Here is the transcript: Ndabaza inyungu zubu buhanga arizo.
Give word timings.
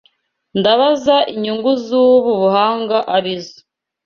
Ndabaza 0.59 1.17
inyungu 1.33 1.71
zubu 1.85 2.31
buhanga 2.41 2.97
arizo. 3.15 3.59